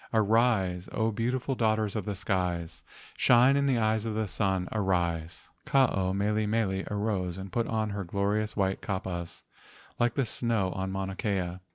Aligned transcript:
Arise, 0.15 0.89
O 0.93 1.11
beautiful 1.11 1.53
daughters 1.53 1.95
of 1.95 2.05
the 2.05 2.15
skies, 2.15 2.81
Shine 3.17 3.55
in 3.55 3.67
the 3.67 3.77
eyes 3.77 4.03
of 4.03 4.15
the 4.15 4.27
sun, 4.27 4.67
arise!" 4.71 5.47
Ke 5.67 5.75
ao 5.75 6.11
mele 6.11 6.47
mele 6.47 6.83
arose 6.89 7.37
and 7.37 7.51
put 7.51 7.67
on 7.67 7.91
her 7.91 8.03
glorious 8.03 8.57
white 8.57 8.81
kapas 8.81 9.43
like 9.99 10.15
the 10.15 10.25
snow 10.25 10.71
on 10.71 10.91
Mauna 10.91 11.15
Kea. 11.15 11.59